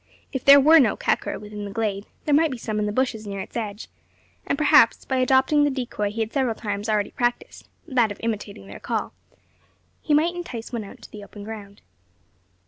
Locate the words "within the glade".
1.39-2.07